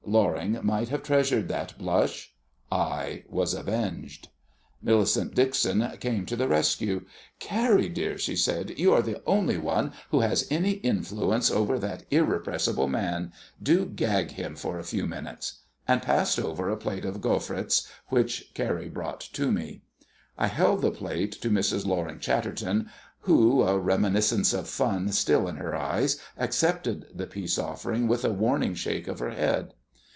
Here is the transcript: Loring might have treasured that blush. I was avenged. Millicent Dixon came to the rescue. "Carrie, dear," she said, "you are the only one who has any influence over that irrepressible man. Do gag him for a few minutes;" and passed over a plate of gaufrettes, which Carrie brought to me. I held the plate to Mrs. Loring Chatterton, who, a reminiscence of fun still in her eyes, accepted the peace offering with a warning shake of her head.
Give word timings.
Loring 0.03 0.59
might 0.63 0.89
have 0.89 1.03
treasured 1.03 1.47
that 1.47 1.77
blush. 1.77 2.33
I 2.69 3.23
was 3.29 3.53
avenged. 3.53 4.27
Millicent 4.81 5.35
Dixon 5.35 5.87
came 6.01 6.25
to 6.25 6.35
the 6.35 6.49
rescue. 6.49 7.05
"Carrie, 7.39 7.87
dear," 7.87 8.17
she 8.17 8.35
said, 8.35 8.77
"you 8.77 8.91
are 8.93 9.01
the 9.03 9.21
only 9.25 9.57
one 9.57 9.93
who 10.09 10.19
has 10.19 10.47
any 10.51 10.71
influence 10.71 11.49
over 11.49 11.79
that 11.79 12.03
irrepressible 12.11 12.89
man. 12.89 13.31
Do 13.63 13.85
gag 13.85 14.31
him 14.31 14.57
for 14.57 14.77
a 14.77 14.83
few 14.83 15.05
minutes;" 15.05 15.61
and 15.87 16.01
passed 16.01 16.37
over 16.37 16.69
a 16.69 16.75
plate 16.75 17.05
of 17.05 17.21
gaufrettes, 17.21 17.87
which 18.09 18.51
Carrie 18.53 18.89
brought 18.89 19.21
to 19.31 19.49
me. 19.49 19.83
I 20.37 20.47
held 20.47 20.81
the 20.81 20.91
plate 20.91 21.31
to 21.41 21.49
Mrs. 21.49 21.85
Loring 21.85 22.19
Chatterton, 22.19 22.89
who, 23.21 23.61
a 23.63 23.79
reminiscence 23.79 24.51
of 24.51 24.67
fun 24.67 25.13
still 25.13 25.47
in 25.47 25.55
her 25.55 25.73
eyes, 25.73 26.17
accepted 26.37 27.05
the 27.15 27.27
peace 27.27 27.57
offering 27.57 28.09
with 28.09 28.25
a 28.25 28.33
warning 28.33 28.73
shake 28.73 29.07
of 29.07 29.19
her 29.19 29.31
head. 29.31 29.73